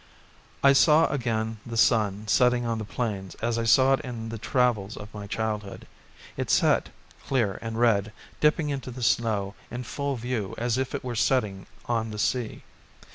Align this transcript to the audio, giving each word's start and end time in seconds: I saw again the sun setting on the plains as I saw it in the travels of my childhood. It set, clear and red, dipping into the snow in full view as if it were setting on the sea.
I 0.63 0.73
saw 0.73 1.05
again 1.09 1.59
the 1.63 1.77
sun 1.77 2.27
setting 2.27 2.65
on 2.65 2.79
the 2.79 2.83
plains 2.83 3.35
as 3.35 3.59
I 3.59 3.65
saw 3.65 3.93
it 3.93 3.99
in 3.99 4.29
the 4.29 4.39
travels 4.39 4.97
of 4.97 5.13
my 5.13 5.27
childhood. 5.27 5.85
It 6.37 6.49
set, 6.49 6.89
clear 7.27 7.59
and 7.61 7.79
red, 7.79 8.11
dipping 8.39 8.69
into 8.69 8.89
the 8.89 9.03
snow 9.03 9.53
in 9.69 9.83
full 9.83 10.15
view 10.15 10.55
as 10.57 10.79
if 10.79 10.95
it 10.95 11.03
were 11.03 11.13
setting 11.13 11.67
on 11.85 12.09
the 12.09 12.17
sea. 12.17 12.63